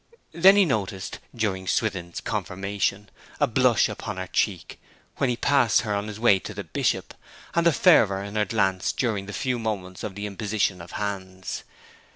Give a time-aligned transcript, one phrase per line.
[0.31, 3.09] Then he had noticed, during Swithin's confirmation,
[3.39, 4.81] a blush upon her cheek
[5.17, 7.13] when he passed her on his way to the Bishop,
[7.53, 11.63] and the fervour in her glance during the few moments of the imposition of hands.